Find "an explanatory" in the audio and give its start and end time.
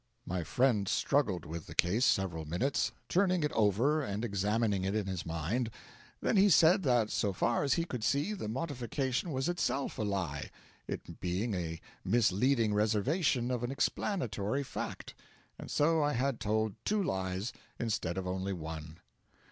13.61-14.63